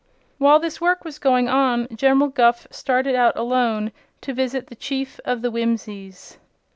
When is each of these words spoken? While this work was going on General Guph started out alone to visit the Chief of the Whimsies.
While 0.39 0.57
this 0.57 0.81
work 0.81 1.05
was 1.05 1.19
going 1.19 1.47
on 1.47 1.87
General 1.95 2.27
Guph 2.29 2.65
started 2.71 3.13
out 3.13 3.37
alone 3.37 3.91
to 4.21 4.33
visit 4.33 4.65
the 4.65 4.75
Chief 4.75 5.19
of 5.25 5.43
the 5.43 5.51
Whimsies. 5.51 6.39